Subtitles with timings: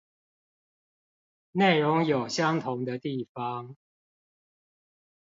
[1.51, 3.75] 內容有相同的地方